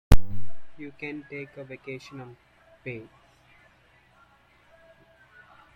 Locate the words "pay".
2.83-3.07